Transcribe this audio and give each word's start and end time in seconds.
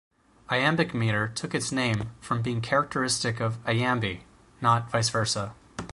Iambic 0.49 0.95
metre 0.95 1.27
took 1.27 1.53
its 1.53 1.71
name 1.71 2.09
from 2.21 2.41
being 2.41 2.59
characteristic 2.59 3.39
of 3.39 3.63
"iambi", 3.65 4.21
not 4.59 4.89
vice 4.89 5.09
versa. 5.09 5.53